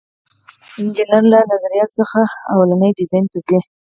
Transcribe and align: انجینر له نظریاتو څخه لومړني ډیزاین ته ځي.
انجینر 0.79 1.23
له 1.31 1.39
نظریاتو 1.51 1.95
څخه 1.99 2.19
لومړني 2.57 2.89
ډیزاین 2.99 3.25
ته 3.31 3.39
ځي. 3.47 3.59